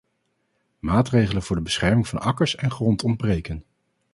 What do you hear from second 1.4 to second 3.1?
voor de bescherming van akkers en grond